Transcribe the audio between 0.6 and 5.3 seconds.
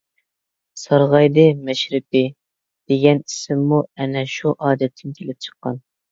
«سارغايدى مەشرىپى» دېگەن ئىسىممۇ ئەنە شۇ ئادەتتىن